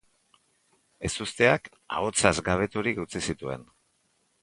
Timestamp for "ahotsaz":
1.99-2.35